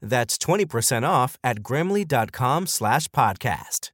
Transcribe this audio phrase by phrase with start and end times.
[0.00, 3.90] That's 20% off at grammarly.com slash podcast.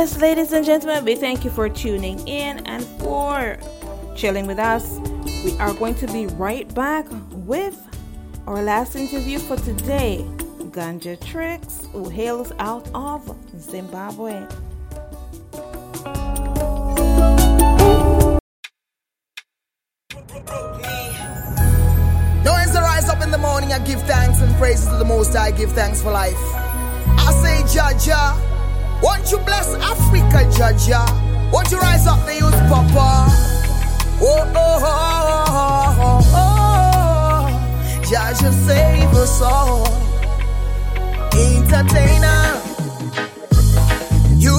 [0.00, 3.58] Yes, ladies and gentlemen, we thank you for tuning in and for
[4.16, 4.98] chilling with us.
[5.44, 7.78] We are going to be right back with
[8.46, 10.24] our last interview for today.
[10.72, 14.40] Ganjahtrix, who hails out of Zimbabwe.
[22.42, 25.04] Now as I rise up in the morning, I give thanks and praises to the
[25.04, 26.40] Most High, give thanks for life.
[26.42, 28.49] I say, Jah Jah,
[29.02, 31.06] won't you bless Africa, Jah Jah?
[31.52, 33.26] Won't you rise up the youth, Papa?
[34.22, 38.00] Oh, oh, oh, oh, oh, oh.
[38.08, 39.86] Jah Jah, save us all.
[41.32, 42.60] Entertainer,
[44.36, 44.56] you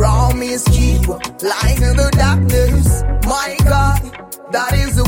[0.00, 3.02] promise keeper, light in the darkness.
[3.26, 4.99] My God, that is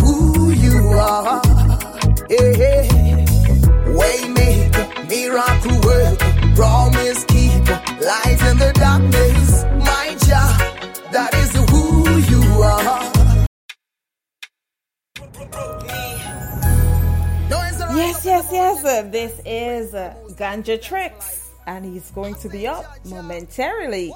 [19.23, 24.13] this is uh, Ganjahtrix, and he's going to be up momentarily.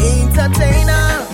[0.00, 1.26] Entertainer,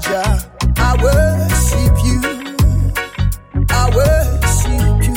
[0.00, 0.38] Jah Jah.
[0.76, 2.20] I worship you.
[3.70, 5.16] I worship you.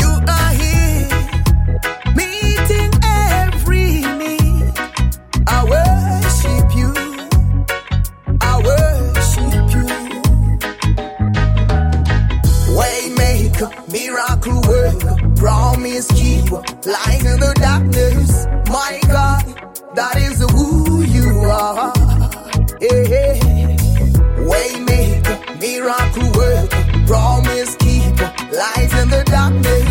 [0.00, 1.08] You are here,
[2.14, 4.72] meeting every need.
[5.46, 6.90] I worship you.
[8.40, 9.86] I worship you.
[12.76, 18.46] Waymaker, miracle worker, promise keeper, light in the darkness.
[18.68, 19.44] My God,
[19.94, 22.09] that is who you are.
[22.80, 23.36] Yeah.
[24.48, 29.89] Waymaker, miracle worker, promise keeper, light in the darkness.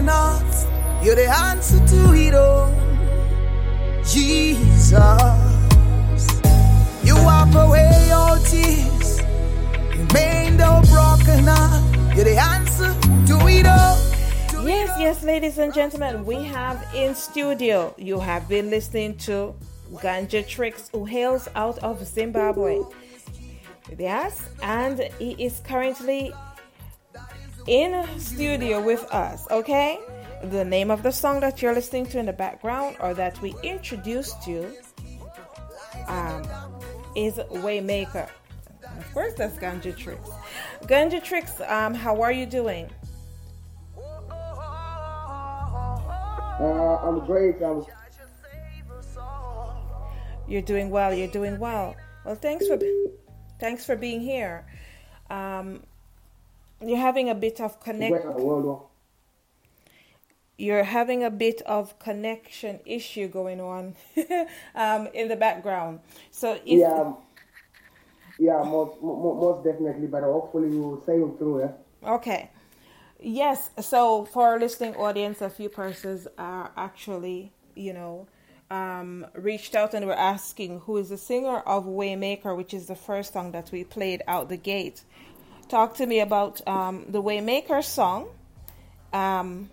[0.00, 2.72] You're the answer to it all.
[4.02, 5.02] Jesus.
[7.04, 9.18] You wipe away all tears.
[9.94, 12.16] You mend the broken heart.
[12.16, 12.94] You're the answer
[13.26, 13.98] to it all.
[14.66, 17.94] Yes, yes, ladies and gentlemen, we have in studio.
[17.98, 19.54] You have been listening to
[19.94, 22.80] Ganjahtrix, who hails out of Zimbabwe.
[23.98, 26.32] Yes, and he is currently
[27.66, 29.46] in studio with us.
[29.50, 29.98] Okay,
[30.44, 33.54] the name of the song that you're listening to in the background, or that we
[33.62, 34.72] introduced you,
[36.06, 36.42] um,
[37.16, 38.28] is Waymaker.
[38.98, 40.18] Of course, that's Ganjahtrix.
[40.82, 42.90] Ganja Tricks, um, how are you doing?
[46.60, 47.62] Uh, I'm great.
[47.62, 47.84] I'm
[50.46, 51.14] You're doing well.
[51.14, 51.96] You're doing well.
[52.24, 52.78] Well, thanks for
[53.58, 54.66] thanks for being here.
[55.30, 55.84] Um,
[56.84, 58.24] you're having a bit of connect.
[58.24, 58.36] great.
[58.36, 58.86] World War.
[60.56, 63.96] You're having a bit of connection issue going on
[64.74, 66.00] um, in the background.
[66.30, 67.14] So if Yeah,
[68.38, 70.06] yeah, most, most definitely.
[70.06, 71.60] But hopefully we will sail through.
[71.60, 71.72] Yeah.
[72.14, 72.50] Okay.
[73.20, 73.70] Yes.
[73.80, 78.26] So for our listening audience, a few persons are actually, you know,
[78.70, 82.94] um, reached out and were asking who is the singer of Waymaker, which is the
[82.94, 85.02] first song that we played out the gate.
[85.70, 88.28] Talk to me about um, the Waymaker song.
[89.12, 89.70] Um,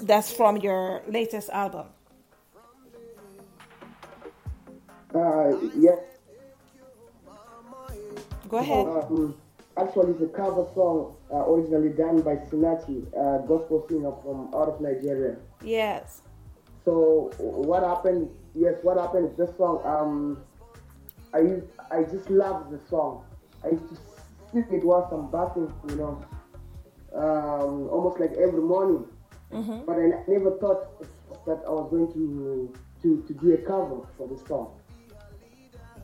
[0.00, 1.86] that's from your latest album.
[5.14, 6.00] Uh, yes.
[8.48, 8.84] Go ahead.
[8.84, 9.36] Um,
[9.76, 14.68] actually, it's a cover song uh, originally done by Sinachi, a gospel singer from out
[14.68, 15.36] of Nigeria.
[15.62, 16.22] Yes.
[16.84, 18.28] So what happened?
[18.56, 19.80] Yes, what happened is this song.
[19.84, 20.42] Um,
[21.32, 23.24] I used, I just love the song.
[23.62, 24.13] I used to
[24.56, 26.24] it whilst I'm bathing, you know,
[27.14, 29.04] um, almost like every morning.
[29.86, 30.86] But I never thought
[31.46, 34.72] that I was going to to to do a cover for the song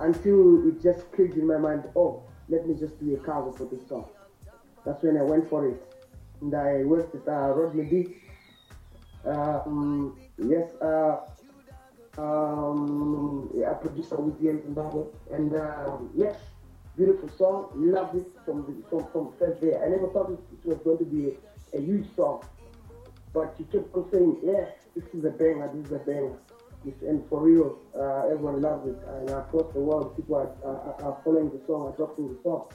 [0.00, 1.84] until it just clicked in my mind.
[1.96, 4.06] Oh, let me just do a cover for this song.
[4.84, 5.82] That's when I went for it.
[6.40, 8.16] And I worked with uh, Rodney D.
[9.24, 11.18] Um, yes, uh,
[12.18, 15.04] um, a producer with the Zimbabwe.
[15.32, 16.36] And um, yes,
[16.96, 17.70] beautiful song.
[17.74, 19.76] Loved it from the, from, from first day.
[19.76, 21.36] I never thought it, was going to be
[21.74, 22.44] a, huge song.
[23.32, 26.36] But you kept on saying, yeah, this is a banger, this is a banger.
[27.06, 28.98] And for real, uh, everyone loves it.
[29.06, 32.68] And across the world, people are, are, are following the song, adopting the song.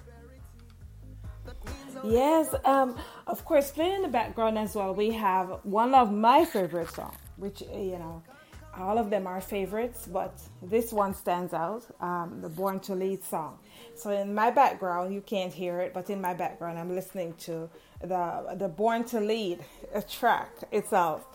[2.04, 2.96] Yes, um,
[3.28, 7.18] of course, playing in the background as well, we have one of my favorite songs,
[7.38, 8.22] which, you know,
[8.78, 13.24] all of them are favorites, but this one stands out um, the Born to Lead
[13.24, 13.60] song.
[13.96, 17.70] So, in my background, you can't hear it, but in my background, I'm listening to
[18.02, 19.60] the, the Born to Lead
[20.10, 21.26] track itself.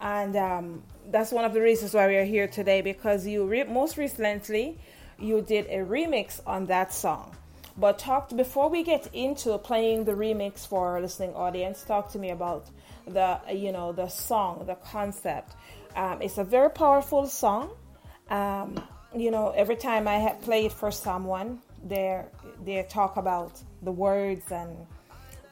[0.00, 3.64] And um, that's one of the reasons why we are here today because you re-
[3.64, 4.78] most recently
[5.18, 7.34] you did a remix on that song.
[7.76, 11.82] But talk before we get into playing the remix for our listening audience.
[11.84, 12.66] Talk to me about
[13.06, 15.54] the you know the song, the concept.
[15.98, 17.70] Um, it's a very powerful song.
[18.30, 18.80] Um,
[19.16, 22.22] you know, every time I play it for someone, they
[22.64, 24.86] they talk about the words and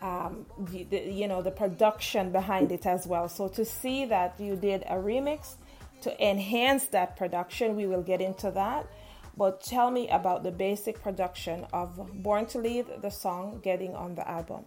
[0.02, 3.28] um, the, the, you know the production behind it as well.
[3.28, 5.56] So to see that you did a remix
[6.02, 8.86] to enhance that production, we will get into that.
[9.36, 14.14] But tell me about the basic production of Born to Lead, the song getting on
[14.14, 14.64] the album.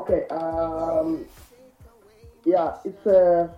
[0.00, 1.24] Okay, um,
[2.44, 3.50] yeah, it's a.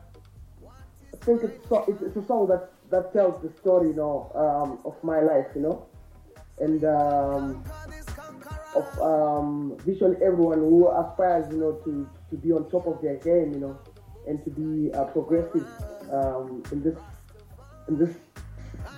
[1.12, 4.78] I think it's, it's, it's a song that that tells the story, you know, um,
[4.85, 5.87] of my life, you know,
[6.59, 7.64] and um,
[8.75, 13.16] of um, visually everyone who aspires, you know, to, to be on top of their
[13.16, 13.78] game, you know,
[14.26, 15.66] and to be uh, progressive
[16.12, 16.97] um, in this
[17.88, 18.16] in this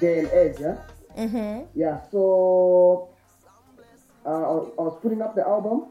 [0.01, 0.77] day and age, yeah.
[1.17, 1.65] Mm-hmm.
[1.75, 2.01] Yeah.
[2.11, 3.11] So
[4.25, 5.89] uh, I, was putting up the album,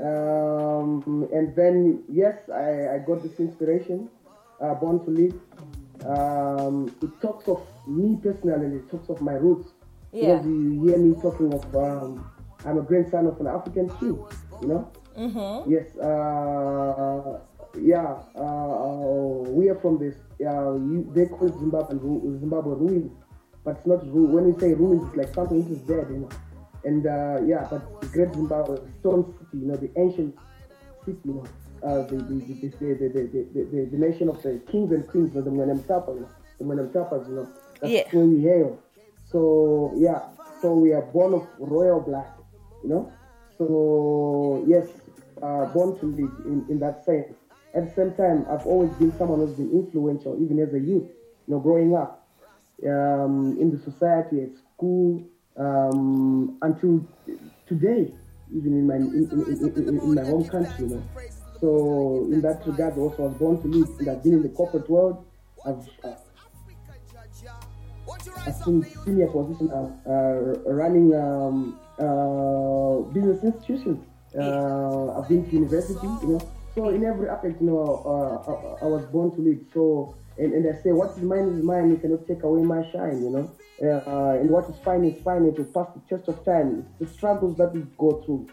[0.00, 4.08] um, and then yes, I, I got this inspiration,
[4.60, 5.34] uh, Born to Lead.
[6.04, 8.76] Um, it talks of me personally.
[8.76, 9.72] It talks of my roots.
[10.12, 10.36] Yeah.
[10.36, 12.30] Because you hear me talking of um,
[12.64, 14.16] I'm a grandson of an African chief.
[14.60, 14.90] You know.
[15.16, 15.70] Mm-hmm.
[15.70, 15.96] Yes.
[15.96, 17.40] Uh,
[17.80, 18.18] yeah.
[18.34, 20.16] Uh, we are from this.
[20.40, 21.98] Uh, you, they call it Zimbabwe,
[22.38, 23.12] Zimbabwe ruins,
[23.64, 24.34] but it's not ruins.
[24.34, 26.06] When you say ruins, it's like something which is dead.
[26.10, 26.28] You know.
[26.86, 30.38] And uh, yeah, but the Great Zimbabwe, Stone City, you know, the ancient
[31.04, 31.44] city, you know
[31.82, 35.36] uh, the, the, the, the, the, the, the, the nation of the kings and queens,
[35.36, 36.26] of the Mwenemtapa,
[36.58, 37.48] the Mwenemtapas, you know,
[37.80, 38.08] that's yeah.
[38.10, 38.78] where we hail.
[39.30, 40.20] So, yeah,
[40.62, 42.26] so we are born of royal blood,
[42.82, 43.12] you know.
[43.58, 44.88] So, yes,
[45.42, 47.34] uh, born to lead in, in that sense.
[47.74, 51.10] At the same time, I've always been someone who's been influential, even as a youth,
[51.46, 52.26] you know, growing up
[52.84, 55.22] um, in the society, at school,
[55.58, 57.06] um, until
[57.66, 58.12] today,
[58.54, 61.02] even in my in, in, in, in, my home country, you know.
[61.60, 64.88] So in that regard, also I was born to and I've been in the corporate
[64.90, 65.24] world.
[65.64, 66.14] I've, uh,
[68.46, 74.04] I've seen senior position uh, uh, running um, uh, business institutions.
[74.38, 76.52] Uh, I've been to university, you know.
[76.74, 79.64] So in every aspect, you know, uh, I, I, was born to lead.
[79.72, 81.90] So and, and I say, what is mine is mine.
[81.90, 83.50] You cannot take away my shine, you know.
[83.82, 85.44] Uh, and what is fine is fine.
[85.46, 86.86] It will pass the test of time.
[86.98, 88.48] The struggles that we go through,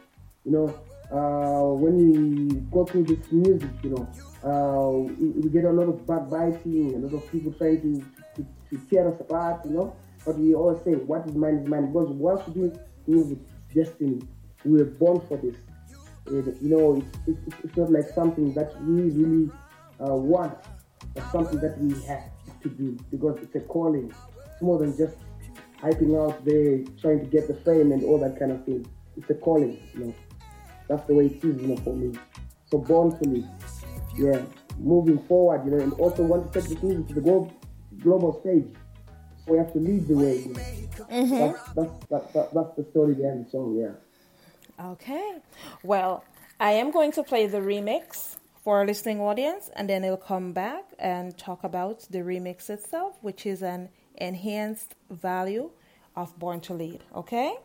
[0.45, 0.73] you know
[1.13, 4.07] uh, when we go through this music, you know,
[4.43, 8.47] uh, we, we, get a lot of backbiting, a lot of people trying to, to,
[8.69, 9.95] to, tear us apart, you know.
[10.25, 11.87] But we always say, what is mine is mine.
[11.87, 13.37] Because once we do music,
[13.75, 14.21] destiny,
[14.65, 15.55] we were born for this.
[16.25, 19.51] It, you know, it's, it's, it's, not like something that we really
[19.99, 20.57] uh, want,
[21.13, 22.29] but something that we have
[22.61, 24.13] to do because it's a calling.
[24.51, 25.17] It's more than just
[25.81, 28.85] hyping out there, trying to get the fame and all that kind of thing.
[29.17, 30.15] It's a calling, you know.
[30.87, 32.17] That's the way it is, you know, for me.
[32.71, 33.45] So born to me.
[34.17, 34.41] Yeah.
[34.79, 37.53] Moving forward, you know, and also want to take this music to the global,
[37.99, 38.65] global stage.
[39.45, 40.37] So we have to lead the way.
[40.39, 41.05] You know?
[41.05, 41.37] mm-hmm.
[41.37, 44.85] that's, that's, that, that, that's the story behind the song, yeah.
[44.91, 45.37] Okay.
[45.83, 46.23] Well,
[46.59, 50.53] I am going to play the remix for our listening audience, and then I'll come
[50.53, 55.69] back and talk about the remix itself, which is an enhanced value
[56.15, 57.03] of Born to Lead.
[57.13, 57.55] Okay?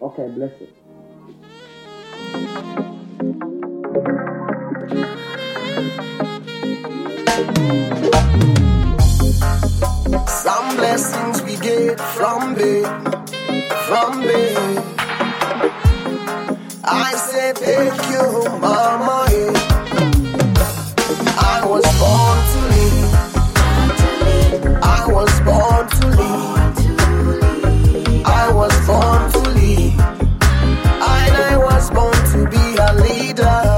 [0.00, 0.74] Okay, bless it.
[10.26, 12.86] Some blessings we get from bed,
[13.88, 15.05] from bed.
[16.88, 19.26] I say thank you, mama.
[21.38, 23.14] I was born to lead.
[24.82, 26.66] I was born to lead.
[28.24, 29.94] I was born to lead.
[29.98, 33.75] And I was born to be a leader.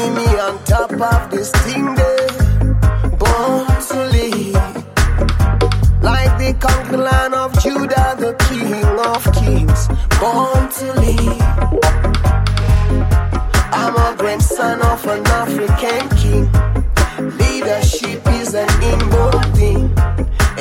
[0.00, 2.28] See me on top of this thing there,
[3.20, 4.54] born to lead.
[6.00, 8.72] Like the conquered land of Judah, the king
[9.10, 9.88] of kings,
[10.18, 11.42] born to lead.
[13.80, 16.46] I'm a grandson of an African king.
[17.36, 19.92] Leadership is an inborn thing.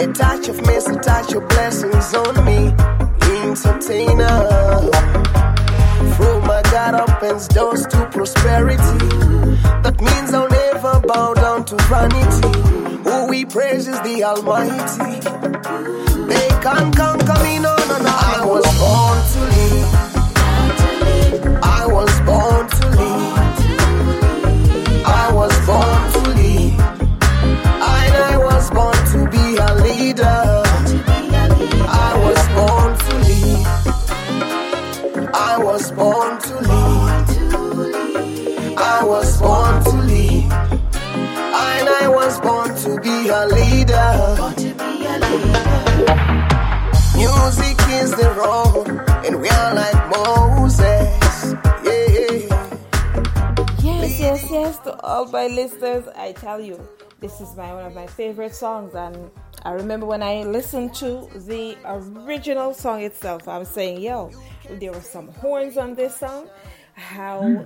[0.04, 2.74] A touch of mercy, touch of blessings on me.
[3.48, 4.99] Entertainer.
[6.92, 8.98] God opens doors to prosperity.
[9.84, 13.08] That means I'll never bow down to vanity.
[13.08, 15.20] Who we praise is the Almighty.
[16.26, 18.10] They can't conquer me, no, no, no.
[18.10, 19.99] I was born to lead.
[55.10, 56.80] All my listeners, I tell you,
[57.20, 59.32] this is my one of my favorite songs, and
[59.64, 64.30] I remember when I listened to the original song itself, I was saying, "Yo,
[64.70, 66.48] there were some horns on this song,
[66.94, 67.66] how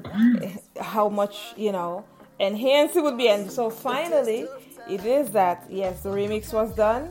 [0.80, 2.06] how much you know
[2.40, 4.48] enhanced it would be." And so finally,
[4.90, 7.10] it is that yes, the remix was done,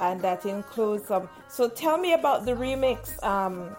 [0.00, 1.28] and that includes some.
[1.48, 3.20] So tell me about the remix.
[3.24, 3.74] Um,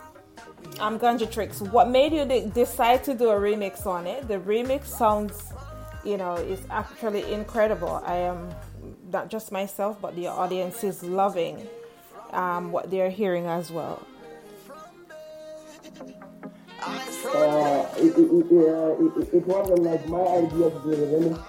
[0.80, 1.72] I'm Ganjahtrix.
[1.72, 4.28] What made you de- decide to do a remix on it?
[4.28, 5.54] The remix sounds,
[6.06, 8.02] you know, is actually incredible.
[8.06, 8.50] I am
[9.12, 11.68] not just myself, but the audience is loving
[12.32, 14.06] um, what they're hearing as well.
[16.82, 21.42] Uh, it, it, it, uh, it, it, it wasn't like my idea to do remix.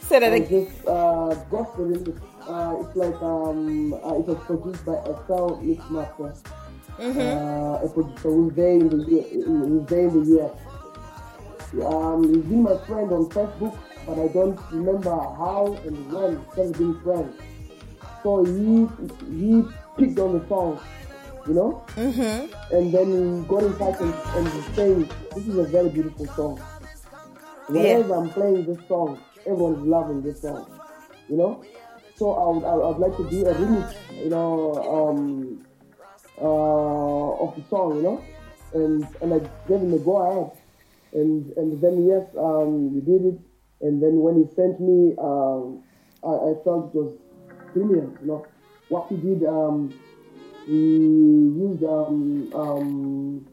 [0.00, 0.66] Say that I again.
[0.66, 2.14] just uh, got the.
[2.46, 6.36] Uh, it's like um, uh, it was produced by Excel MixMaster.
[7.00, 10.52] Uh, a producer who's there in the U- who's there in the US.
[11.82, 16.78] Um, he's been my friend on Facebook, but I don't remember how and when started
[16.78, 17.34] being friends.
[18.22, 18.86] So he
[19.38, 19.64] he
[19.98, 20.80] picked on the song,
[21.46, 22.74] you know, mm-hmm.
[22.74, 26.58] and then he got in touch and, and saying this is a very beautiful song.
[27.66, 30.66] Whenever I'm playing this song, everyone's loving this song,
[31.28, 31.64] you know.
[32.16, 35.66] So I would, I would like to do a remix, you know, um,
[36.40, 38.24] uh, of the song, you know,
[38.74, 40.63] and and I gave him a go ahead,
[41.14, 43.40] and and then yes, um, we did it,
[43.80, 45.82] and then when he sent me, um,
[46.22, 47.12] I, I felt it was
[47.72, 48.46] brilliant, you know,
[48.88, 49.44] what he did.
[49.44, 49.94] Um,
[50.66, 53.46] he used um, um,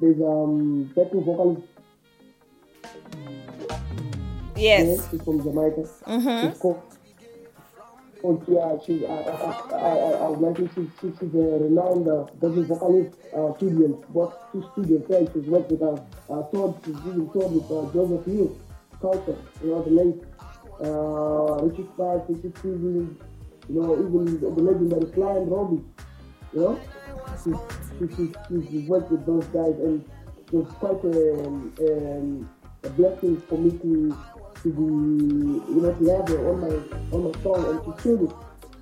[0.00, 1.62] there's um backing vocalist
[4.56, 5.08] Yes.
[5.10, 5.88] she's from Jamaica.
[6.60, 6.93] Called.
[8.26, 9.34] Oh, yeah, she's, I, I,
[9.70, 14.32] I, I, I to she's, she's, she's a renowned uh, backing vocalist, uh, student, both
[14.50, 15.12] two students.
[15.34, 18.56] She's worked with us, uh, Todd, even toured with uh, Joseph Hill,
[18.98, 20.22] Culture, you know, the late
[20.80, 23.20] uh, Richard Sparks, Richard Stevens,
[23.68, 25.84] you know, even the, the legendary Sly and Robbie,
[26.54, 26.80] you know.
[27.44, 27.54] She's,
[27.98, 28.16] she's,
[28.48, 30.02] she's, she's worked with those guys, and
[30.46, 32.48] it was quite a, um,
[32.84, 34.16] a blessing for me to
[34.64, 34.82] to be,
[35.72, 36.74] you know, to have on my
[37.12, 38.34] on my song and to sing it.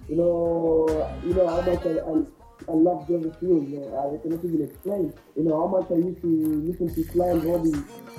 [0.09, 0.87] You know,
[1.25, 3.63] you know how much I, I, I love Joseph Hill.
[3.65, 5.13] You know, I cannot even explain.
[5.37, 7.79] You know how much I used to listen to Sly and Robbie,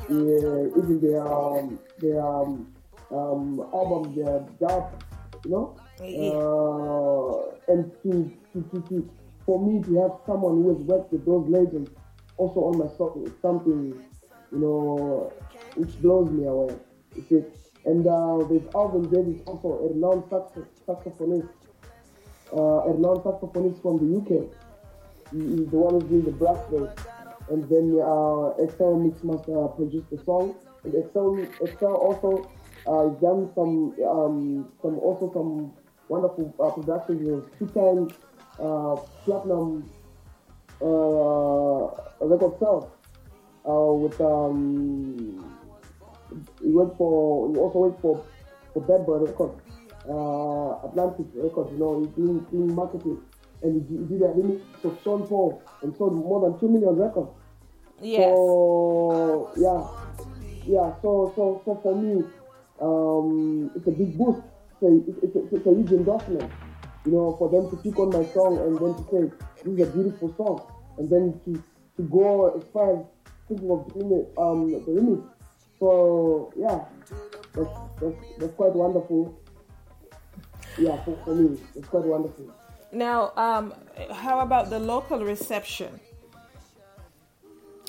[0.10, 2.73] uh, even their um, their um,
[3.12, 5.04] um, album, their dub.
[5.45, 9.10] You know, uh, and to, to, to, to
[9.45, 11.89] for me to have someone who has worked with those legends
[12.38, 13.93] also on my song is something
[14.52, 15.32] you know
[15.76, 16.76] which blows me away.
[17.86, 21.49] And uh, there's Alvin Davis also a renowned saxo- saxophonist,
[22.56, 24.49] uh, a renowned saxophonist from the UK.
[25.32, 26.58] He, he's the one who's doing the brass.
[27.49, 30.56] And then uh, Excel MixMaster produced the song.
[30.86, 32.49] And Excel, Excel also
[32.88, 35.73] uh, done some, um, some also some
[36.08, 37.21] wonderful uh, productions.
[37.21, 38.10] He was two-time
[38.60, 38.95] uh,
[39.26, 39.89] platinum
[40.82, 42.89] uh, record
[43.65, 45.53] uh, with um,
[46.62, 48.26] he went for he also went for
[48.74, 49.62] for Bad Boy Records,
[50.10, 51.72] uh, Atlantic Records.
[51.72, 53.22] You know, he's doing, doing marketing,
[53.62, 56.96] and he, he did a remix of Sean Paul and sold more than two million
[56.96, 57.30] records.
[58.02, 58.34] Yes.
[58.34, 59.82] So yeah,
[60.65, 60.93] yeah.
[61.02, 62.24] So so so for me,
[62.82, 64.41] um, it's a big boost.
[64.80, 66.52] So it's, it's, a, it's a huge endorsement.
[67.06, 69.88] You know, for them to pick on my song and then to say this is
[69.88, 70.62] a beautiful song,
[70.98, 71.63] and then to
[71.98, 73.06] to go as far as
[73.48, 75.33] thinking of doing it, um, the remix.
[75.84, 76.80] So yeah,
[77.52, 77.69] that's,
[78.00, 79.38] that's, that's quite wonderful.
[80.78, 82.50] Yeah, for, for me, it's quite wonderful.
[82.93, 83.74] Now, um,
[84.13, 86.00] how about the local reception?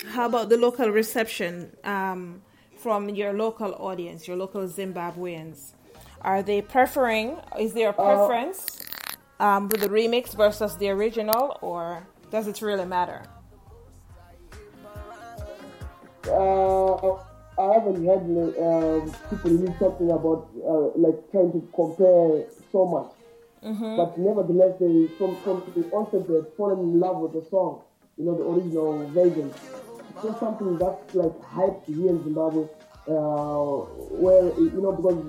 [0.07, 2.41] How about the local reception um,
[2.75, 5.71] from your local audience, your local Zimbabweans?
[6.19, 7.37] Are they preferring?
[7.57, 8.77] Is there a preference
[9.39, 13.23] um, with the remix versus the original, or does it really matter?
[16.27, 17.19] Uh,
[17.57, 18.23] I haven't heard
[18.59, 23.11] um, people really talking about uh, like trying to compare so much.
[23.97, 27.81] But nevertheless, they from from the onset they fallen in love with the song,
[28.17, 29.53] you know, the original version.
[30.21, 32.63] So something that's like hyped here in Zimbabwe,
[33.07, 33.87] uh,
[34.21, 35.25] where you know because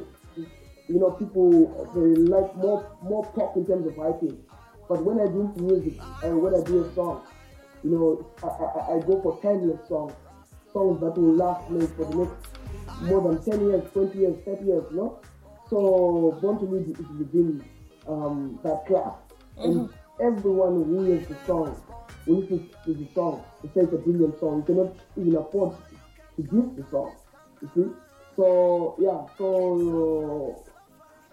[0.89, 4.37] you know people they like more more talk in terms of hyping.
[4.89, 7.23] But when I do music and when I do a song,
[7.83, 10.13] you know, I, I, I go for timeless songs,
[10.77, 12.49] songs that will last me for the next
[13.09, 15.21] more than 10 years, 20 years, 30 years, you know?
[15.71, 17.65] So Born to Lead is within
[18.07, 19.15] um, that class.
[19.59, 19.89] And
[20.21, 21.81] everyone who hears the song,
[22.27, 24.65] who listens to the song, they say it's a brilliant song.
[24.69, 25.77] You cannot even afford
[26.37, 27.13] to give the song,
[27.63, 27.91] you see?
[28.37, 30.63] So, yeah, so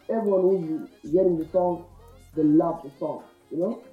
[0.10, 1.86] everyone who's hearing the song,
[2.36, 3.84] they love the song, you know?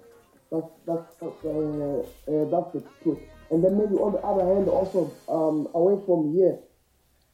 [0.52, 3.18] That's that's that's, uh, uh, that's the truth.
[3.50, 6.58] And then maybe on the other hand, also um, away from here,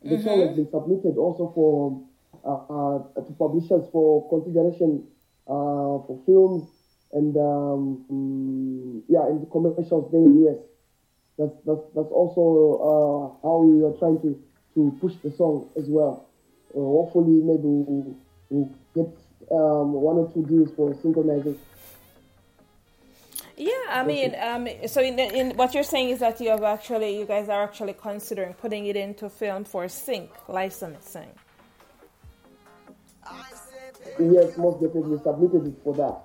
[0.02, 2.00] the song has been submitted also for
[2.44, 5.04] uh, uh, to publishers for consideration
[5.46, 6.68] uh, for films
[7.12, 10.58] and um, mm, yeah, in the commercials there in US.
[11.38, 12.42] That's that's that's also
[12.80, 14.40] uh, how we are trying to
[14.74, 16.28] to push the song as well.
[16.74, 18.16] Uh, hopefully, maybe we'll,
[18.50, 19.10] we'll get
[19.50, 21.56] um, one or two deals for synchronization.
[23.88, 27.18] Yeah, I mean, um, so in, in what you're saying is that you have actually,
[27.18, 31.30] you guys are actually considering putting it into film for sync licensing.
[34.18, 36.16] Yes, most definitely submitted it for that.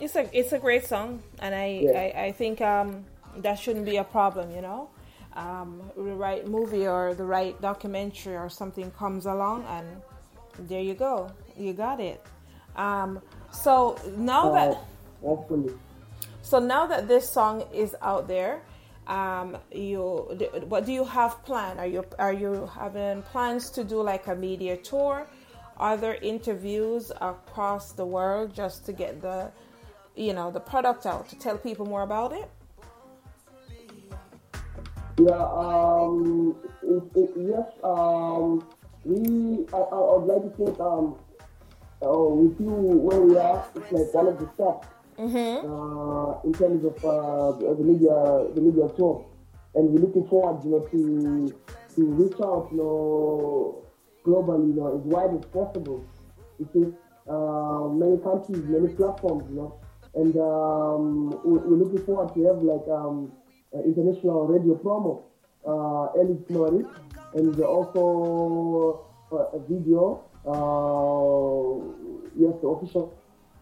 [0.00, 1.98] It's a it's a great song, and I Yeah.
[2.16, 3.04] I, I think um,
[3.36, 4.50] that shouldn't be a problem.
[4.50, 4.90] You know,
[5.34, 9.86] um, the right movie or the right documentary or something comes along, and
[10.68, 12.20] there you go, you got it.
[12.76, 13.20] Um,
[13.52, 14.76] so now that Uh,
[15.22, 15.72] hopefully.
[16.42, 18.62] so now that this song is out there,
[19.08, 20.02] um, you
[20.68, 21.78] what do you have planned?
[21.80, 25.26] Are you are you having plans to do like a media tour,
[25.78, 29.50] other interviews across the world just to get the,
[30.14, 32.50] you know, the product out to tell people more about it?
[35.18, 38.64] Yeah, um, it, it, yes, um,
[39.04, 41.16] we, I, I would like to think, um,
[42.04, 44.86] uh, with you where we are, it's like one of the steps
[45.62, 48.14] uh, in terms of uh, the media,
[48.54, 49.26] the media tour,
[49.74, 51.54] and we're looking forward, you know, to
[51.96, 53.84] to reach out, you know,
[54.24, 56.04] globally, you know, as wide as possible.
[56.58, 56.84] You see,
[57.28, 59.74] uh, many countries, many platforms, you know,
[60.14, 63.32] and um, we- we're looking forward to have like um,
[63.74, 65.22] uh, international radio promo
[65.66, 66.84] uh, early January,
[67.34, 70.24] and also uh, a video.
[70.46, 71.74] Uh,
[72.36, 73.12] yes, the official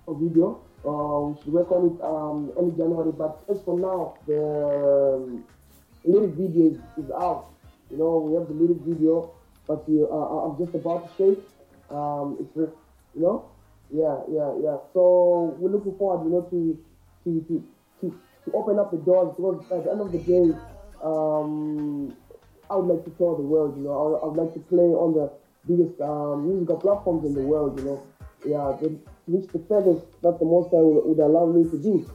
[0.08, 0.60] video.
[0.86, 5.42] Uh, we should work on it um, early January, but as for now, the
[6.04, 7.50] lyric video is, is out.
[7.90, 9.34] You know, we have the lyric video,
[9.66, 11.42] but you, uh, I'm just about to share it.
[11.90, 13.50] Um, it's, you know,
[13.90, 14.76] yeah, yeah, yeah.
[14.92, 16.78] So we're looking forward, you know, to
[17.24, 17.64] to to
[18.00, 20.54] to, to open up the doors because at the end of the day,
[21.02, 22.16] um,
[22.70, 23.76] I would like to tour the world.
[23.76, 25.32] You know, I would, I would like to play on the
[25.66, 27.78] biggest um, musical platforms in the world.
[27.78, 28.02] You know,
[28.46, 28.88] yeah,
[29.26, 32.08] reach the furthest that the Most High would, would allow me to do.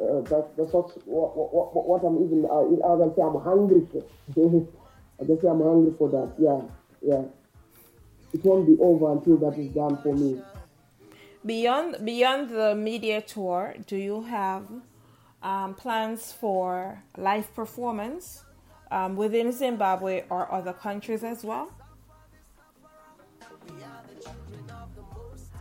[0.00, 3.86] Uh, that, that's what, what, what, what, I'm even, uh, I can say I'm hungry
[3.92, 4.02] for.
[5.20, 6.32] I can say I'm hungry for that.
[6.38, 6.60] Yeah,
[7.02, 7.24] yeah.
[8.32, 10.40] It won't be over until that is done for me.
[11.44, 14.66] Beyond beyond the media tour, do you have
[15.42, 18.44] um, plans for live performance
[18.90, 21.70] um, within Zimbabwe or other countries as well?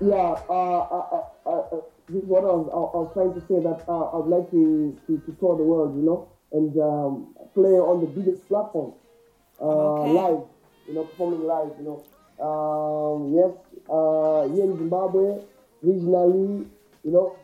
[0.02, 3.42] Yeah, uh, uh, uh, uh, this is what I was, I, I was trying to
[3.48, 6.30] say that uh, I'd like to, to, to tour the world, you know.
[6.52, 8.94] and um, play on the biggest platform
[9.62, 10.08] uh, Okay.
[10.08, 10.44] live,
[10.88, 12.00] you know, performing live, you know.
[12.40, 13.52] Um, yes,
[13.90, 15.44] uh, here in Zimbabwe,
[15.84, 16.66] regionally,
[17.04, 17.36] you know,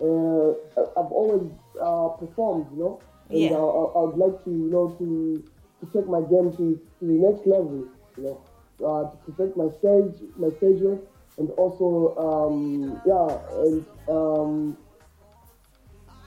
[0.00, 3.56] uh, I've always uh, performed, you know, and Yeah.
[3.56, 5.42] I, I would like to, you know, to
[5.80, 7.84] to take my game to, to the next level,
[8.16, 8.40] you know,
[8.80, 11.00] uh, to perfect my stage, my stage work,
[11.38, 13.28] and also, um, yeah,
[13.62, 14.76] and um,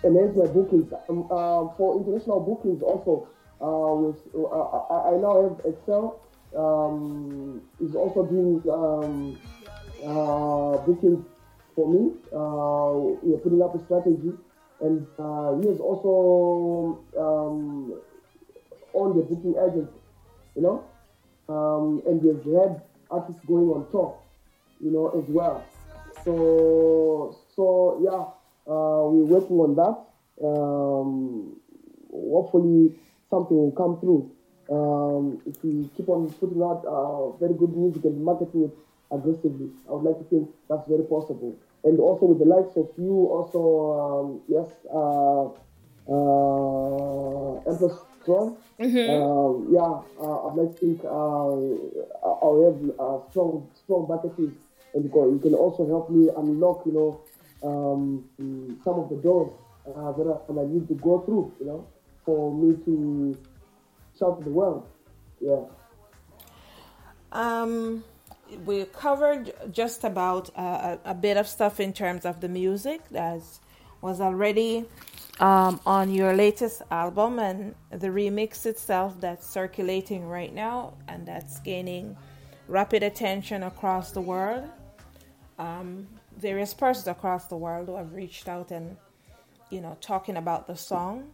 [0.03, 0.93] enhance my bookings.
[1.09, 3.27] Um, uh, for international bookings also,
[3.61, 6.19] uh, with, uh, I, I now have Excel,
[6.55, 9.39] um, is also doing um,
[10.05, 11.25] uh, bookings
[11.75, 12.11] for me.
[12.31, 14.33] Uh, we are putting up a strategy,
[14.81, 17.93] and uh, he is also um,
[18.93, 19.99] on the booking agency,
[20.55, 20.83] you know,
[21.49, 24.17] um, and we have had artists going on tour,
[24.79, 25.63] you know, as well.
[26.25, 29.97] So, so yeah, uh, we're working on that.
[30.45, 31.55] Um,
[32.11, 32.95] hopefully,
[33.29, 34.31] something will come through.
[34.69, 38.77] Um, if we keep on putting out uh, very good music and marketing it
[39.11, 41.57] aggressively, I would like to think that's very possible.
[41.83, 43.61] And also with the likes of you, also
[43.97, 45.49] um, yes, uh,
[46.11, 48.57] uh, Empress Strong.
[49.09, 51.55] Um, yeah, uh, I'd like to think uh,
[52.27, 54.55] I'll have uh, strong, strong marketing,
[54.93, 57.21] and you can also help me unlock, you know,
[57.61, 58.25] um,
[58.83, 59.51] some of the doors
[59.87, 61.87] uh, that I, I need to go through, you know,
[62.25, 63.37] for me to
[64.17, 64.87] shout to the world.
[65.39, 65.61] Yeah.
[67.31, 68.03] Um,
[68.65, 73.07] we covered just about uh, a, a bit of stuff in terms of the music
[73.09, 73.41] that
[74.01, 74.85] was already
[75.39, 81.59] um, on your latest album and the remix itself that's circulating right now and that's
[81.59, 82.17] gaining
[82.67, 84.69] rapid attention across the world.
[85.59, 88.95] Um, various persons across the world who have reached out and
[89.69, 91.31] you know talking about the song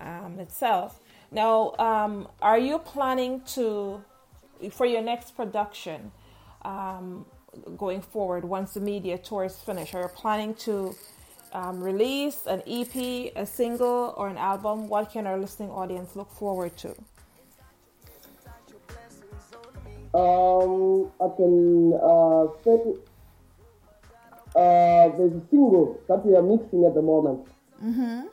[0.00, 1.00] um, itself.
[1.30, 4.02] Now, um, are you planning to
[4.72, 6.10] for your next production
[6.62, 7.24] um,
[7.76, 9.94] going forward once the media tour is finished?
[9.94, 10.94] Are you planning to
[11.52, 14.88] um, release an EP, a single, or an album?
[14.88, 16.88] What can our listening audience look forward to?
[20.14, 22.94] Um, I can uh, say
[24.58, 27.46] uh, there's a single that we are mixing at the moment.
[27.82, 28.26] Mm-hmm.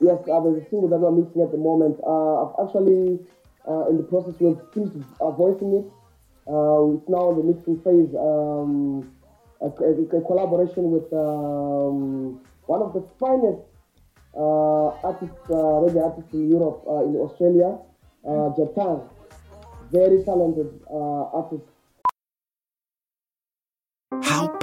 [0.00, 1.96] Yes, uh, there's a single that we're mixing at the moment.
[2.06, 3.18] Uh, I've actually
[3.66, 5.86] uh, in the process we've finished uh, voicing it.
[6.46, 8.12] Uh, it's now in the mixing phase.
[8.14, 9.10] Um,
[9.60, 13.62] a, a- collaboration with um, one of the finest
[14.36, 17.78] uh, artists, uh, reggae artists in Europe, uh, in Australia,
[18.26, 19.08] uh, Jatan.
[19.90, 21.64] Very talented uh, artist.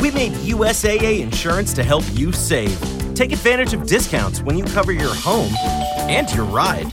[0.00, 2.80] We made USAA insurance to help you save.
[3.14, 5.52] Take advantage of discounts when you cover your home
[6.08, 6.90] and your ride.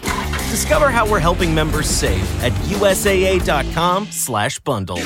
[0.51, 4.99] Discover how we're helping members save at usaa.com/bundle.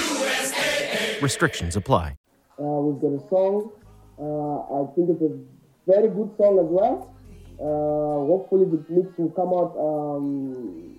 [1.22, 2.16] Restrictions apply.
[2.60, 3.72] Uh, we've got a song.
[4.18, 5.38] Uh, I think it's a
[5.86, 7.14] very good song as well.
[7.60, 10.98] Uh, hopefully, the mix will come out, um,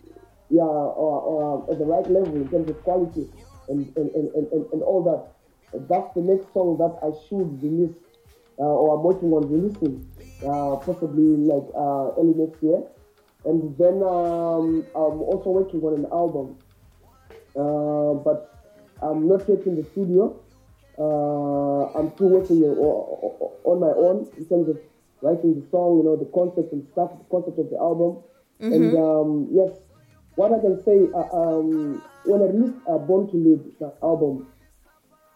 [0.50, 3.28] yeah, or, or at the right level in terms of quality
[3.68, 5.26] and, and, and, and, and all that.
[5.72, 7.94] That's the next song that I should release,
[8.58, 10.06] uh, or I'm working on releasing,
[10.44, 12.82] uh, possibly like uh, early next year.
[13.44, 16.56] And then um, I'm also working on an album,
[17.56, 18.54] uh, but
[19.02, 20.38] I'm not yet in the studio.
[20.98, 24.78] Uh, I'm still working on my own in terms of
[25.22, 28.22] writing the song, you know, the concept and stuff, the concept of the album.
[28.60, 29.70] And um, yes,
[30.36, 34.51] what I can say, uh, um, when I released uh, Born to Live, the album,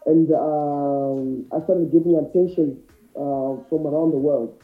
[0.06, 2.80] and um, I started getting attention
[3.16, 4.56] uh, from around the world,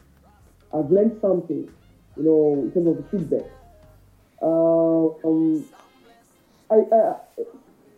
[0.73, 1.69] I've learned something,
[2.17, 3.51] you know, in terms of the feedback.
[4.41, 5.65] Uh, um,
[6.71, 7.17] I, I,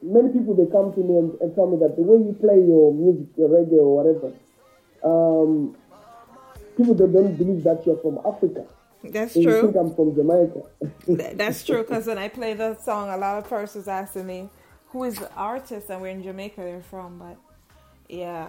[0.02, 2.56] many people they come to me and, and tell me that the way you play
[2.56, 4.32] your music, your reggae or whatever,
[5.04, 5.76] um,
[6.76, 8.64] people they don't believe that you're from Africa.
[9.04, 9.76] That's They think.
[9.76, 11.36] I'm from Jamaica.
[11.36, 14.48] That's true because when I play the song, a lot of persons asking me
[14.94, 17.18] who is the artist and where in Jamaica they're from.
[17.18, 17.36] But
[18.08, 18.48] yeah,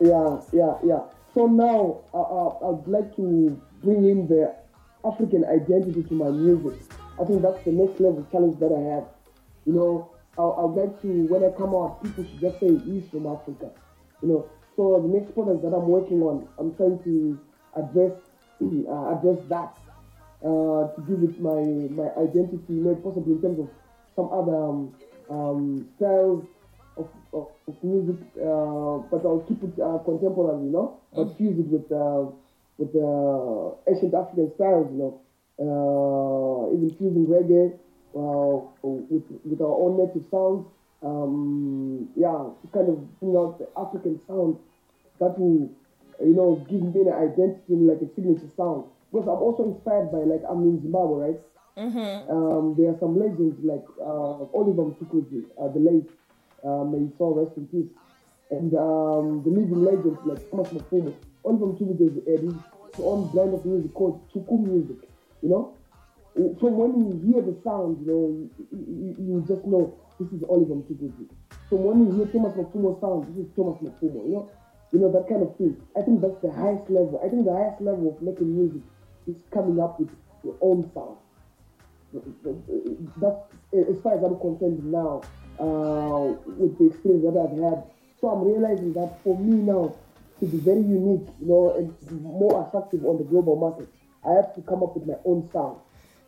[0.00, 1.02] yeah, yeah, yeah.
[1.32, 4.52] So now uh, uh, I'd like to bring in the
[5.04, 6.80] African identity to my music.
[7.20, 9.06] I think that's the next level challenge that I have.
[9.64, 13.08] You know, I, I'd like to, when I come out, people should just say he's
[13.08, 13.70] from Africa.
[14.20, 17.38] You know, so the next project that I'm working on, I'm trying to
[17.76, 18.18] address
[18.60, 19.78] uh, address that
[20.44, 21.60] uh, to give it my
[21.94, 23.68] my identity, maybe possibly in terms of
[24.14, 24.94] some other um,
[25.30, 26.44] um, styles
[26.96, 31.58] of, of, of music, uh, but I'll keep it uh, contemporary, you know, but fuse
[31.58, 32.30] it with uh,
[32.78, 35.20] with the ancient African styles, you know,
[35.60, 37.72] uh, even fusing reggae
[38.16, 40.66] uh, with with our own native sounds.
[41.02, 44.56] Um, yeah, to kind of bring out the African sound
[45.20, 45.70] that will,
[46.24, 48.84] you know, give me an identity, like a signature sound.
[49.12, 51.40] Because I'm also inspired by, like, I'm in Zimbabwe, right?
[52.28, 56.08] Um, there are some legends like uh, Oliver Mtukudzi, uh, the late,
[56.64, 57.92] uh, may his soul rest in peace,
[58.50, 61.14] and um, the living legends like Thomas Mapfumo.
[61.44, 62.54] Oliver Mtukudzi has his
[62.98, 64.96] own brand of music called Tuku music,
[65.42, 65.74] you know?
[66.60, 68.24] From when you hear the sound, you know,
[68.72, 71.28] you, you, you just know this is Oliver Mtukudzi.
[71.68, 74.50] From when you hear Thomas Mapfumo sound, this is Thomas Mapfumo, you know?
[74.92, 75.76] You know, that kind of thing.
[75.96, 77.20] I think that's the highest level.
[77.22, 78.82] I think the highest level of making music
[79.26, 80.10] is coming up with
[80.44, 81.16] your own sound
[83.16, 83.40] that's
[83.72, 85.22] as far as I'm concerned now
[85.58, 87.84] uh, with the experience that I've had.
[88.20, 89.94] So I'm realizing that for me now
[90.40, 93.88] to be very unique, you know, and to be more attractive on the global market,
[94.26, 95.78] I have to come up with my own sound.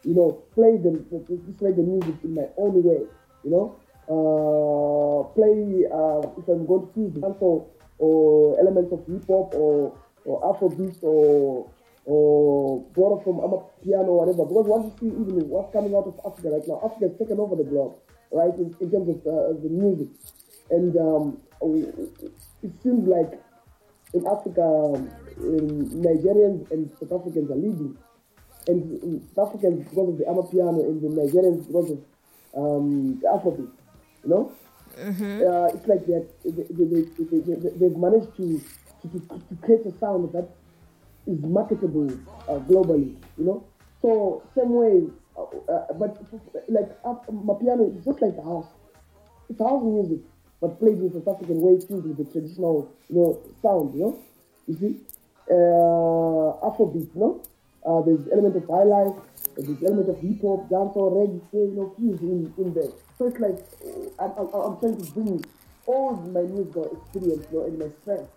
[0.05, 3.07] You know, play the this reggae music in my own way.
[3.45, 3.77] You know,
[4.09, 7.67] uh, play uh, if I'm going to use dancehall
[7.99, 11.69] or elements of hip hop or or Afrobeat or
[12.09, 14.49] or borrow from Amapiano or whatever.
[14.49, 17.39] Because once you see even what's coming out of Africa right now, Africa has taken
[17.39, 18.01] over the globe,
[18.33, 20.09] right, in, in terms of uh, the music.
[20.71, 21.37] And um,
[22.65, 23.37] it seems like
[24.15, 27.93] in Africa, um, in Nigerians and South Africans are leading.
[28.69, 32.01] And South Africans because of the Amapiano and the Nigerians because of
[32.57, 33.69] um, the Afrobeat,
[34.25, 34.53] you know?
[35.45, 38.61] Uh, it's like they, they, they, they, they've managed to,
[39.03, 40.49] to, to, to create a sound that
[41.27, 42.11] is marketable
[42.49, 43.65] uh, globally, you know.
[44.03, 46.17] So same way, uh, uh, but
[46.69, 48.67] like Amapiano is just like a house.
[49.51, 50.21] It's house music,
[50.61, 54.19] but played in South African way, fused with the traditional, you know, sound, you know.
[54.67, 54.97] You see,
[55.51, 57.43] uh, Afrobeat, you know.
[57.87, 59.15] Uh, there's element of high life,
[59.57, 62.93] there's element of hip hop, dancehall, reggae, you know, fused in, in there.
[63.17, 63.59] So it's like
[64.21, 65.45] I'm, I'm, I'm trying to bring
[65.87, 68.29] all my musical experience, you know, and my strength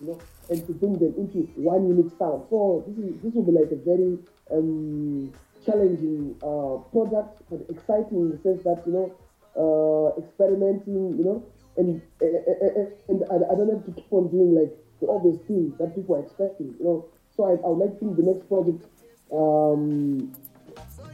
[0.00, 0.18] you know,
[0.50, 2.44] and to bring them into one unique sound.
[2.50, 4.18] So this is this will be like a very
[4.52, 5.32] um,
[5.64, 9.08] challenging uh, product, but exciting in the sense that you know,
[9.56, 11.44] uh, experimenting, you know,
[11.76, 15.76] and uh, and I, I don't have to keep on doing like the obvious things
[15.78, 17.04] that people are expecting, you know.
[17.36, 18.84] So I, I would like to think the next project,
[19.32, 20.32] um,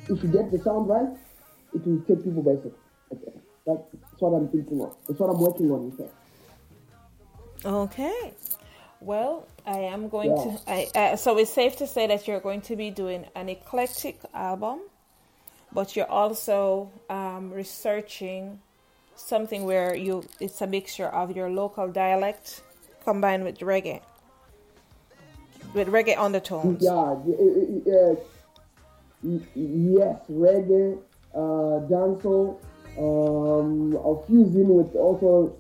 [0.09, 1.09] if you get the sound right,
[1.75, 3.43] it will take people by surprise.
[3.67, 3.83] That's
[4.19, 4.95] what I'm thinking of.
[5.07, 5.93] That's what I'm working on.
[7.65, 8.33] Okay.
[9.05, 10.45] Well, I am going Yeah.
[10.45, 10.59] to.
[10.69, 14.21] I, uh, so it's safe to say that you're going to be doing an eclectic
[14.33, 14.79] album,
[15.73, 18.61] but you're also um, researching
[19.17, 22.63] something where you it's a mixture of your local dialect
[23.05, 24.01] combined with reggae,
[25.75, 26.81] with reggae undertones.
[26.81, 28.15] Yeah, uh,
[29.25, 30.99] yes, reggae,
[31.35, 32.59] uh, dancehall.
[32.99, 33.97] Um,
[34.37, 35.57] in with also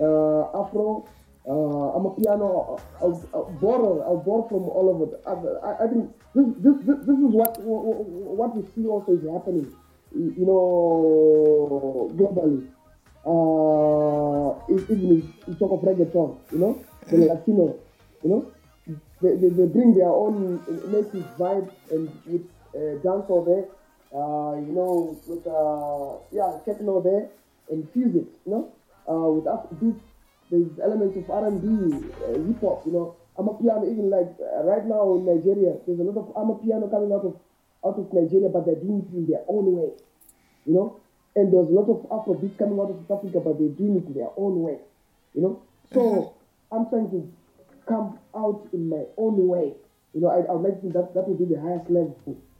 [0.00, 1.06] uh, Afro.
[1.46, 2.80] Uh, Amapiano.
[3.00, 4.00] I'll, I'll borrow.
[4.00, 5.06] I'll borrow from all over.
[5.12, 9.24] The, I, I think this, this, this, this is what what we see also is
[9.30, 9.70] happening.
[10.14, 12.68] You know, globally.
[13.26, 17.78] Uh, even if you talk of reggaeton, you know, the Latino,
[18.22, 18.52] you know,
[19.20, 23.64] they, they, they bring their own native vibe and with uh, over, there,
[24.14, 27.28] uh, you know, with uh, yeah techno there
[27.70, 28.72] and fuse it, you know,
[29.08, 29.98] uh, with Afrobeat.
[30.50, 33.16] There's elements of R&B, uh, hip hop, you know.
[33.38, 35.74] Amapiano even like uh, right now in Nigeria.
[35.86, 37.34] There's a lot of Amapiano coming out of
[37.84, 39.90] out of Nigeria, but they're doing it in their own way,
[40.66, 41.00] you know.
[41.34, 44.06] And there's a lot of Afrobeat coming out of South Africa, but they're doing it
[44.06, 44.78] in their own way,
[45.34, 45.62] you know.
[45.92, 46.34] So
[46.70, 47.26] I'm trying to
[47.86, 49.74] come out in my own way.
[50.14, 52.14] You know, I, I would like to think that that would be the highest level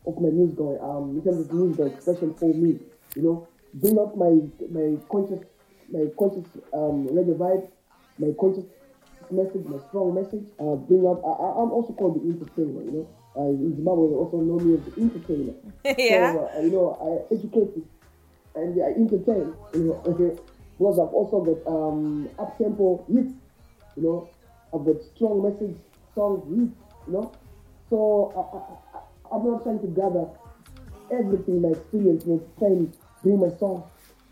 [0.07, 2.81] of my music, musical, um, in terms of musical expression for me.
[3.15, 5.39] You know, bring out my my conscious,
[5.89, 7.71] my conscious um, reggae vibe,
[8.19, 8.65] my conscious
[9.31, 10.45] message, my strong message.
[10.59, 11.21] Uh, bring out.
[11.25, 12.83] I, I'm also called the entertainer.
[12.83, 15.55] You know, uh, in Zimbabwe they also know me as the entertainer.
[15.99, 16.33] Yeah.
[16.33, 17.71] So, uh, you know, I educate
[18.55, 19.55] and I entertain.
[19.75, 20.39] You know, okay,
[20.79, 23.35] because I've also got um, up tempo hits.
[23.97, 24.29] You know,
[24.73, 25.77] I've got strong message
[26.15, 27.33] songs, hits, you know.
[27.91, 30.27] So I, I, I'm not trying to gather
[31.11, 33.85] everything, my experience, you know, trying to bring my song,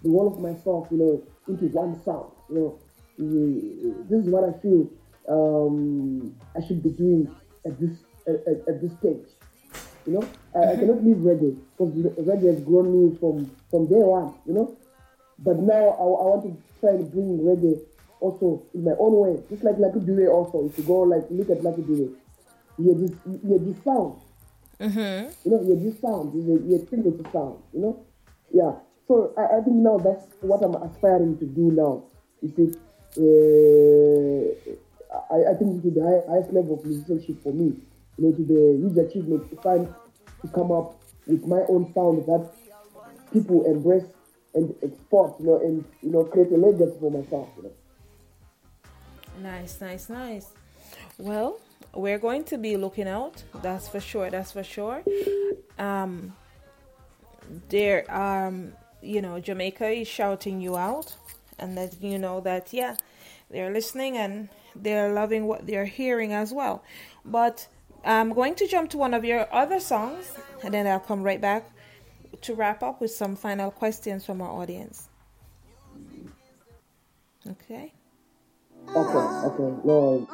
[0.02, 2.32] the whole of myself, you know, into one sound.
[2.48, 2.78] You know,
[3.18, 4.88] this is what I feel
[5.28, 7.34] um, I should be doing
[7.66, 9.26] at this at, at this stage.
[10.06, 14.02] You know, I, I, cannot leave reggae because reggae has grown me from from day
[14.02, 14.34] one.
[14.46, 14.76] You know,
[15.38, 17.80] but now I, I want to try and bring reggae
[18.20, 20.66] also in my own way, just like Lucky Dube also.
[20.66, 22.14] If you go like look at Lucky Dube,
[22.78, 24.20] You had this you had this sound.
[24.80, 25.30] Mm-hmm.
[25.44, 26.32] You know, You had this sound.
[26.34, 27.62] He had, he had signature sound.
[27.72, 28.06] You know,
[28.52, 28.72] yeah.
[29.06, 32.04] So I, I think now that's what I'm aspiring to do now.
[32.40, 32.78] You see,
[33.18, 34.72] uh,
[35.30, 37.76] I, I think to the high, highest level of musicianship for me,
[38.18, 39.94] you know, to the huge achievement to find
[40.40, 42.50] to come up with my own sound that
[43.32, 44.04] people embrace
[44.54, 47.72] and export, you know, and you know, create a legacy for myself, you know.
[49.40, 50.46] Nice, nice, nice.
[51.18, 51.58] Well,
[51.94, 53.42] we're going to be looking out.
[53.62, 54.30] That's for sure.
[54.30, 55.02] That's for sure.
[55.78, 56.34] Um,
[57.68, 61.14] there, um, you know, Jamaica is shouting you out,
[61.62, 62.96] and that you know that yeah,
[63.50, 66.82] they're listening and they're loving what they're hearing as well.
[67.24, 67.68] But
[68.04, 70.32] I'm going to jump to one of your other songs,
[70.62, 71.70] and then I'll come right back
[72.42, 75.08] to wrap up with some final questions from our audience.
[77.48, 77.92] Okay.
[78.88, 80.26] Okay, okay, Lord.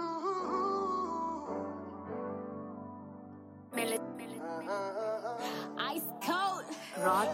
[5.79, 6.64] Ice cold.
[6.99, 7.29] Rod.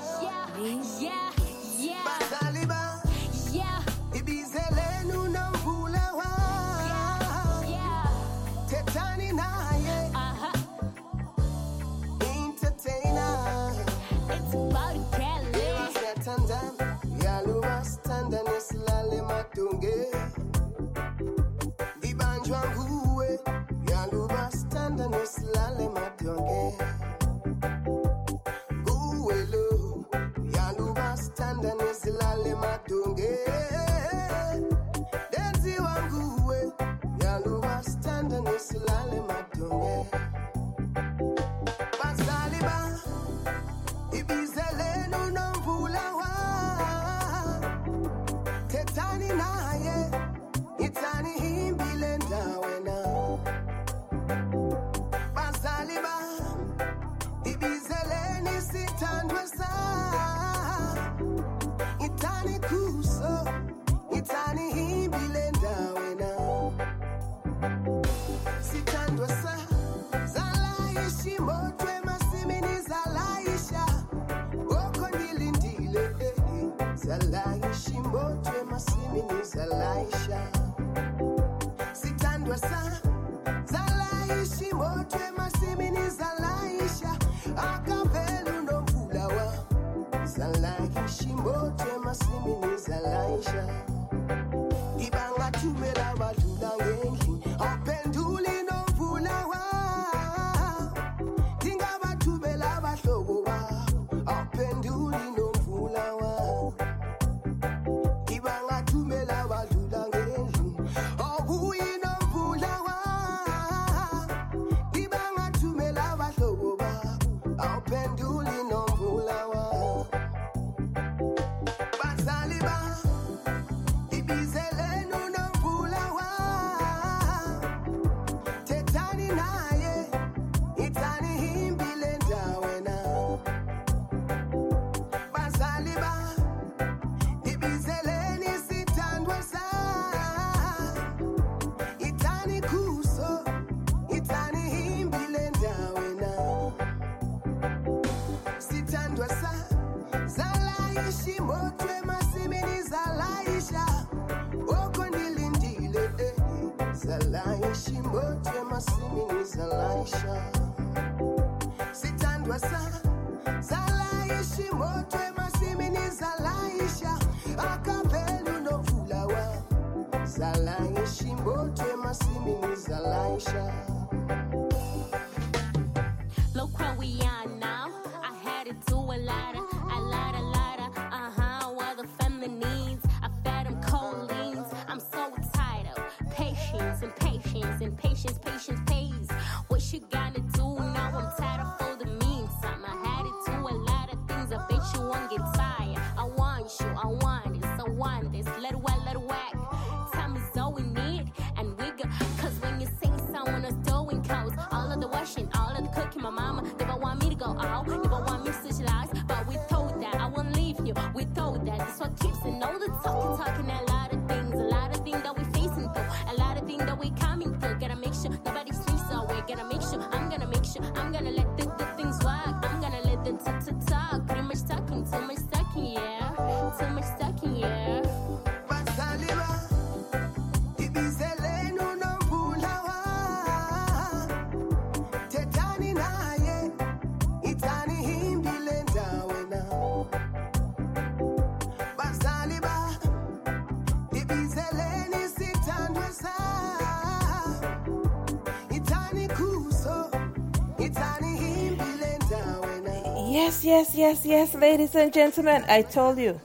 [253.65, 256.39] Yes, yes, yes, ladies and gentlemen, I told you.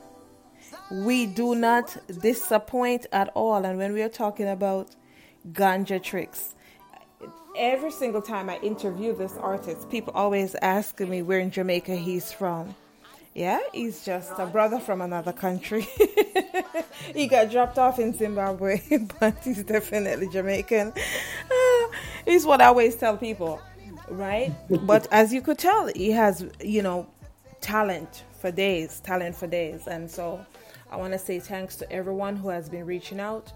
[0.89, 3.65] We do not disappoint at all.
[3.65, 4.95] And when we are talking about
[5.51, 6.53] Ganjahtrix,
[7.57, 12.31] every single time I interview this artist, people always ask me where in Jamaica he's
[12.31, 12.73] from.
[13.35, 15.89] Yeah, he's just a brother from another country.
[17.13, 18.81] he got dropped off in Zimbabwe,
[19.19, 20.93] but he's definitely Jamaican.
[21.51, 21.87] Uh,
[22.25, 23.61] is what I always tell people,
[24.09, 24.53] right?
[24.85, 27.07] but as you could tell, he has, you know,
[27.61, 29.87] talent for days, talent for days.
[29.87, 30.45] And so
[30.91, 33.51] I want to say thanks to everyone who has been reaching out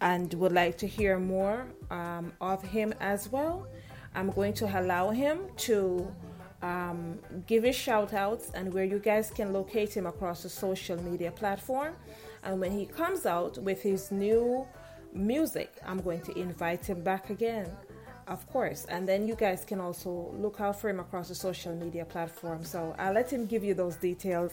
[0.00, 3.66] and would like to hear more um, of him as well.
[4.14, 6.12] I'm going to allow him to
[6.62, 11.00] um, give his shout outs and where you guys can locate him across the social
[11.02, 11.94] media platform.
[12.42, 14.66] And when he comes out with his new
[15.12, 17.70] music, I'm going to invite him back again,
[18.26, 18.84] of course.
[18.86, 22.64] And then you guys can also look out for him across the social media platform.
[22.64, 24.52] So I'll let him give you those details.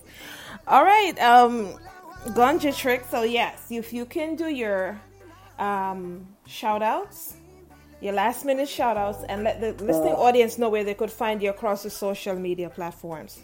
[0.67, 1.79] All right, um,
[2.29, 3.09] Ganjahtrix.
[3.09, 4.99] So, yes, if you can do your
[5.59, 7.35] um, shout outs
[8.01, 11.11] your last minute shout outs and let the listening uh, audience know where they could
[11.11, 13.43] find you across the social media platforms.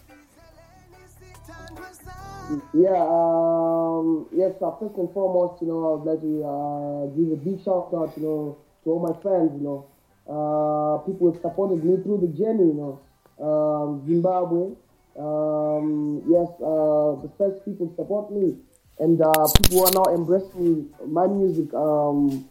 [2.74, 7.32] Yeah, um, yes, uh, first and foremost, you know, I would like to uh, give
[7.34, 9.86] a big shout out, you know, to all my friends, you know,
[10.30, 13.00] uh, people who supported me through the journey, you know,
[13.40, 14.76] um, Zimbabwe,
[15.18, 18.56] um, yes, uh, the first people support me,
[19.00, 22.48] and uh, people are now embracing my music, um,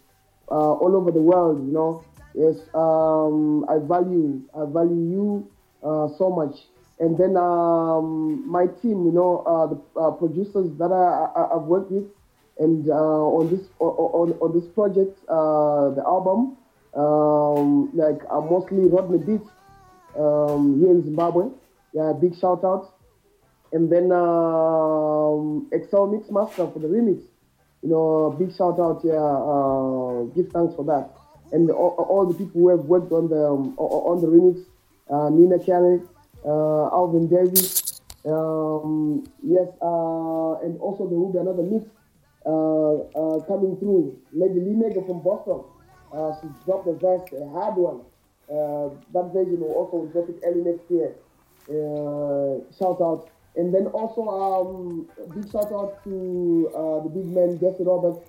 [0.50, 1.64] uh, all over the world.
[1.66, 2.04] You know,
[2.34, 5.50] yes, um, I value I value you
[5.82, 6.56] uh, so much.
[6.98, 9.44] And then um, my team, you know,
[9.94, 12.06] the producers that I, have worked with,
[12.58, 16.56] and on this on, on this project, the album,
[16.96, 19.48] um, like I mostly Rodney Beats
[20.18, 21.50] um, here in Zimbabwe.
[21.92, 22.94] Yeah, big shout out.
[23.72, 27.22] And then um, Excel MixMaster for the remix
[27.86, 29.14] you know, big shout out here.
[29.14, 31.10] Uh, give thanks for that.
[31.52, 34.66] And all, all, the people who have worked on the um, on the remix,
[35.08, 36.02] uh, Nina Kelly,
[36.44, 41.86] uh, Alvin Davis, um, yes, uh, and also there will be another mix
[42.44, 44.18] uh, uh, coming through.
[44.32, 45.62] Lady Lee Mega from Boston,
[46.40, 48.00] she dropped a verse, a hard one.
[48.48, 51.12] that version will also drop it early next year.
[52.78, 57.84] shout out and then also, um, big shout out to uh, the big man Jesse
[57.84, 58.20] Roberts.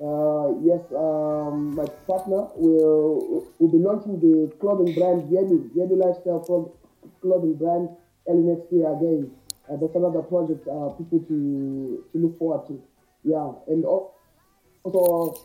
[0.00, 6.72] Uh, yes, um, my partner will will be launching the clothing brand Yedu, Yedu Lifestyle
[7.20, 7.88] clothing brand
[8.28, 9.32] early next year again.
[9.68, 12.80] Uh, that's another project uh, people to to look forward to.
[13.24, 15.42] Yeah, and also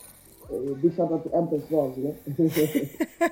[0.52, 2.16] uh, big shout out to Empress Falls, you know.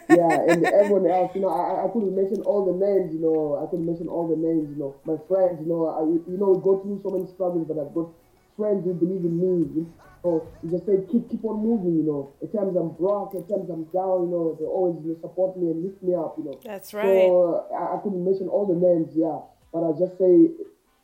[0.10, 3.60] yeah, and everyone else, you know, I, I couldn't mention all the names, you know.
[3.62, 4.96] I couldn't mention all the names, you know.
[5.04, 7.94] My friends, you know, I, you know, we go through so many struggles, but I've
[7.94, 8.10] got
[8.56, 9.68] friends who believe in me.
[9.76, 9.88] You
[10.24, 12.32] know, you just say keep keep on moving, you know.
[12.42, 14.58] At times I'm broke, at times I'm down, you know.
[14.60, 16.58] They always you know, support me and lift me up, you know.
[16.64, 17.28] That's right.
[17.28, 19.42] So uh, I, I couldn't mention all the names, yeah,
[19.74, 20.54] but I just say,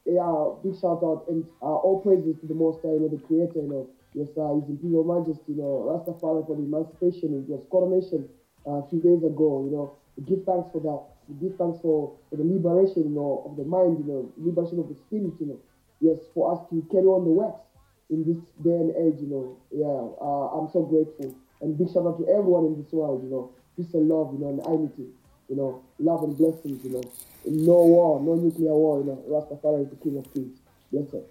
[0.08, 0.32] yeah,
[0.64, 3.60] big shout out and uh, all praises to the Most High, you know, the Creator,
[3.60, 3.89] you know.
[4.18, 8.26] Yes, uh, His Imperial Majesty, you know, Rastafari for the emancipation, it was coronation
[8.65, 9.93] uh, a few days ago, you know.
[10.26, 11.01] Give thanks for that.
[11.30, 14.82] We give thanks for, for the liberation, you know, of the mind, you know, liberation
[14.82, 15.59] of the spirit, you know.
[16.01, 17.61] Yes, for us to carry on the works
[18.09, 19.45] in this day and age, you know.
[19.70, 21.38] Yeah, uh, I'm so grateful.
[21.61, 23.53] And big shout out to everyone in this world, you know.
[23.78, 25.13] Peace and love, you know, and unity,
[25.45, 27.05] you know, love and blessings, you know.
[27.45, 29.22] No war, no nuclear war, you know.
[29.30, 30.57] Rastafari is the King of Kings.
[30.89, 31.30] Bless us.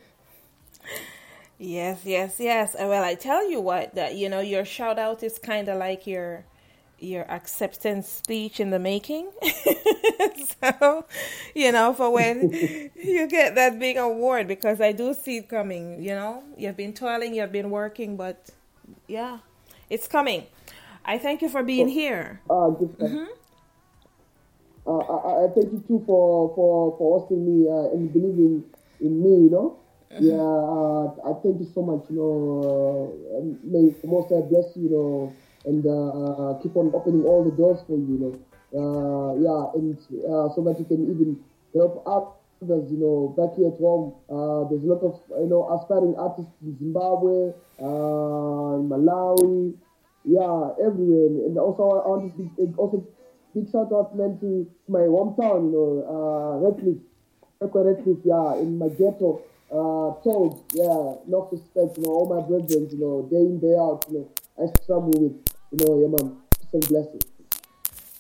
[1.59, 2.77] Yes, yes, yes.
[2.79, 6.07] Well, I tell you what, that you know, your shout out is kind of like
[6.07, 6.45] your
[6.99, 9.31] your acceptance speech in the making.
[10.63, 11.05] so,
[11.55, 12.51] you know, for when
[12.95, 16.03] you get that big award, because I do see it coming.
[16.03, 18.51] You know, you've been toiling, you've been working, but
[19.07, 19.39] yeah,
[19.89, 20.45] it's coming.
[21.05, 22.41] I thank you for being here.
[22.51, 23.25] Uh, just, mm-hmm.
[24.87, 28.65] uh, I, I, thank you too for for for hosting me uh, and believing
[29.01, 29.45] in me.
[29.45, 29.79] You know.
[30.11, 32.09] Yeah, uh, I thank you so much.
[32.09, 32.35] You know,
[33.37, 35.33] uh, may Most High bless you, you know,
[35.67, 38.35] and uh, keep on opening all the doors for you, you know.
[38.73, 41.39] Uh, yeah, and uh, so that you can even
[41.75, 44.15] help others, you know, back here at home.
[44.31, 47.53] Uh, there's a lot of, you know, aspiring artists in Zimbabwe,
[47.83, 49.75] Malawi,
[50.25, 51.51] yeah, everywhere.
[51.51, 53.05] And also, I want to big, also
[53.55, 57.01] big shout out, man, to my hometown, you know, uh, Redcliff,
[57.61, 62.89] Redcliff, yeah, in my ghetto uh, told, yeah, not respect, you know, all my brethren,
[62.91, 65.37] you know, day in, day out, you know, I struggle with,
[65.73, 66.37] you know, yeah, man,
[66.71, 67.23] some blessings.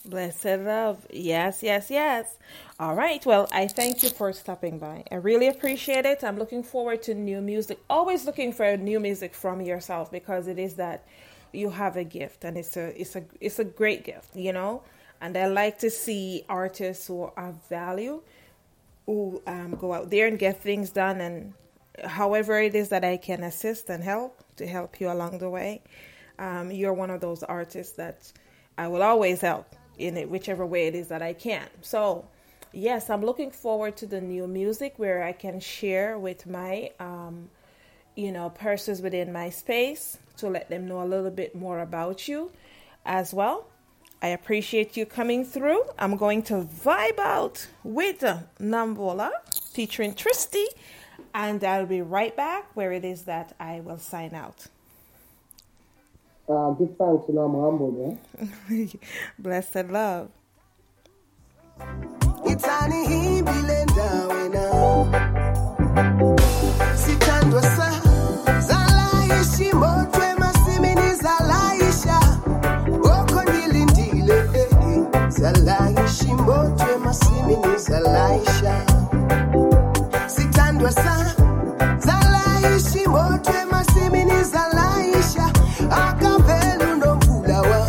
[0.04, 1.04] Blessed love.
[1.10, 2.36] Yes, yes, yes.
[2.78, 3.24] All right.
[3.26, 5.02] Well, I thank you for stopping by.
[5.10, 6.22] I really appreciate it.
[6.22, 7.80] I'm looking forward to new music.
[7.90, 11.04] Always looking for new music from yourself because it is that
[11.52, 14.82] you have a gift and it's a it's a it's a great gift, you know?
[15.20, 18.22] And I like to see artists who have value
[19.06, 21.54] who um, go out there and get things done and
[22.04, 25.82] however it is that I can assist and help to help you along the way.
[26.38, 28.30] Um, you're one of those artists that
[28.76, 31.66] I will always help in it, whichever way it is that I can.
[31.80, 32.26] So,
[32.72, 37.48] yes, I'm looking forward to the new music where I can share with my, um,
[38.14, 42.28] you know, persons within my space to let them know a little bit more about
[42.28, 42.52] you
[43.06, 43.66] as well.
[44.26, 45.82] I appreciate you coming through.
[46.00, 46.54] I'm going to
[46.84, 48.22] vibe out with
[48.60, 49.30] Nambola
[49.72, 50.66] featuring Tristy,
[51.32, 54.66] and I'll be right back where it is that I will sign out.
[56.48, 58.18] Uh, give thanks, you know, I'm humble,
[58.68, 58.86] yeah?
[59.38, 60.30] Blessed love.
[66.96, 67.85] sithandwa sa
[76.46, 78.74] zalayishi motwe masimini zalaisha
[80.26, 81.34] sithandwa sa
[81.98, 85.50] zalayishi motwe masimini zalaisha
[85.90, 87.88] akavelu nomvula wa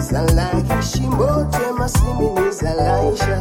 [0.00, 3.40] zalayishi motwe masimini zalaisha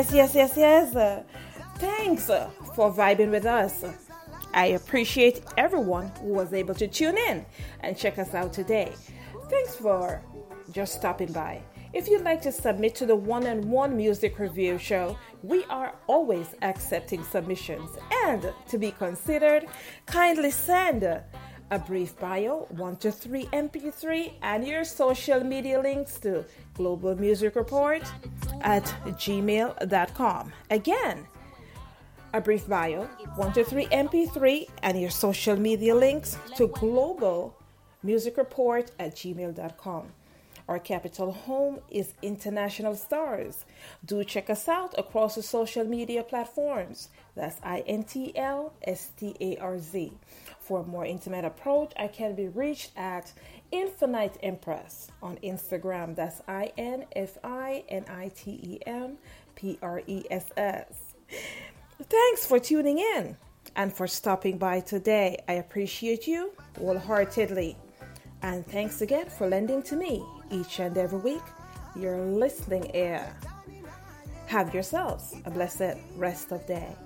[0.00, 1.24] Yes, yes, yes, yes,
[1.76, 2.24] thanks
[2.74, 3.84] for vibing with us.
[4.54, 7.44] I appreciate everyone who was able to tune in
[7.80, 8.94] and check us out today.
[9.50, 10.22] Thanks for
[10.72, 11.60] just stopping by.
[11.92, 15.92] If you'd like to submit to the one on one music review show, we are
[16.06, 17.90] always accepting submissions.
[18.24, 19.66] And to be considered,
[20.06, 26.46] kindly send a brief bio, 1 to 3 MP3, and your social media links to
[26.80, 28.02] Global Music Report
[28.62, 30.52] at gmail.com.
[30.70, 31.26] Again,
[32.32, 33.04] a brief bio,
[33.36, 37.54] 1 to 3 MP3, and your social media links to Global
[38.02, 40.06] Music Report at gmail.com.
[40.70, 43.66] Our capital home is International Stars.
[44.06, 47.10] Do check us out across the social media platforms.
[47.34, 50.12] That's I N T L S T A R Z.
[50.60, 53.32] For a more intimate approach, I can be reached at
[53.72, 56.14] Infinite Empress on Instagram.
[56.14, 59.18] That's I N F I N I T E M
[59.54, 61.14] P R E S S.
[62.02, 63.36] Thanks for tuning in
[63.76, 65.42] and for stopping by today.
[65.48, 67.76] I appreciate you wholeheartedly.
[68.42, 71.42] And thanks again for lending to me each and every week
[71.96, 73.34] your listening ear.
[74.46, 76.96] Have yourselves a blessed rest of day.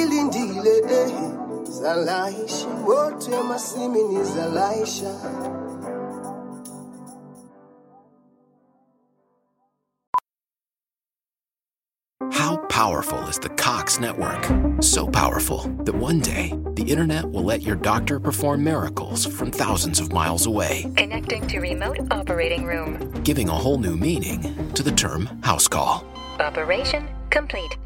[0.00, 1.12] Woko ndilindile eh.
[1.78, 5.12] zalayishi motwe masimini zalaisha
[12.32, 14.44] How powerful is the Cox network?
[14.82, 20.00] So powerful that one day the internet will let your doctor perform miracles from thousands
[20.00, 23.10] of miles away, Connecting to remote operating room.
[23.24, 24.42] giving a whole new meaning
[24.74, 26.04] to the term house call.
[26.38, 27.76] Operation complete.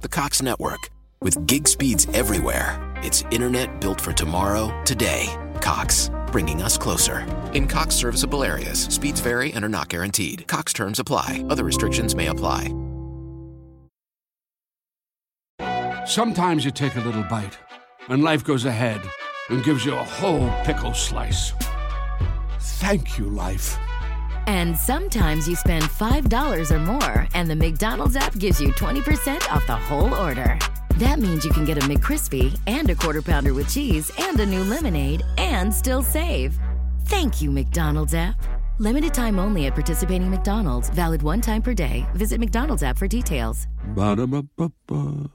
[0.00, 0.88] The Cox network,
[1.22, 5.34] with gig speeds everywhere, it's internet built for tomorrow, today.
[5.60, 7.26] Cox, bringing us closer.
[7.52, 10.46] In Cox serviceable areas, speeds vary and are not guaranteed.
[10.48, 12.74] Cox terms apply, other restrictions may apply.
[16.06, 17.56] Sometimes you take a little bite,
[18.08, 19.00] and life goes ahead
[19.50, 21.52] and gives you a whole pickle slice.
[22.58, 23.78] Thank you, life.
[24.48, 29.64] And sometimes you spend $5 or more, and the McDonald's app gives you 20% off
[29.68, 30.58] the whole order.
[30.98, 34.46] That means you can get a McCrispy and a quarter pounder with cheese and a
[34.46, 36.58] new lemonade and still save.
[37.06, 38.36] Thank you, McDonald's app.
[38.78, 40.90] Limited time only at participating McDonald's.
[40.90, 42.06] Valid one time per day.
[42.14, 43.66] Visit McDonald's app for details.
[43.94, 45.30] Ba-da-ba-ba-ba.